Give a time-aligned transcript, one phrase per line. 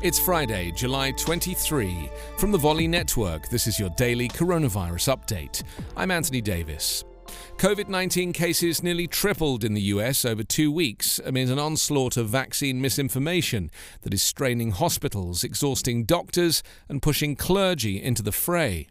[0.00, 2.08] It's Friday, July 23.
[2.36, 5.64] From the Volley Network, this is your daily coronavirus update.
[5.96, 7.02] I'm Anthony Davis.
[7.56, 12.28] COVID 19 cases nearly tripled in the US over two weeks amid an onslaught of
[12.28, 13.72] vaccine misinformation
[14.02, 18.86] that is straining hospitals, exhausting doctors, and pushing clergy into the fray.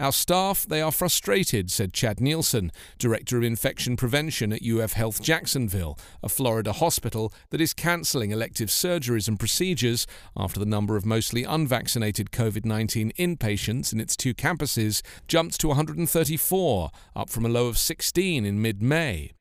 [0.00, 5.20] Our staff, they are frustrated, said Chad Neilsen, Director of Infection Prevention at UF Health
[5.20, 10.06] Jacksonville, a Florida hospital that is cancelling elective surgeries and procedures
[10.36, 15.68] after the number of mostly unvaccinated COVID 19 inpatients in its two campuses jumped to
[15.68, 19.32] 134, up from a low of 16 in mid May.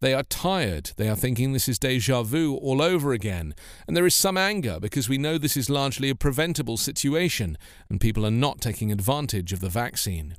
[0.00, 0.92] They are tired.
[0.96, 3.54] They are thinking this is deja vu all over again.
[3.86, 7.56] And there is some anger because we know this is largely a preventable situation
[7.88, 10.36] and people are not taking advantage of the vaccine.